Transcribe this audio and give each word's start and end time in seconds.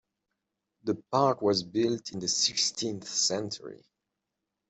The 0.83 0.95
park 0.95 1.43
was 1.43 1.61
built 1.61 2.11
in 2.11 2.19
the 2.21 2.27
sixteenth 2.27 3.07
century. 3.07 3.85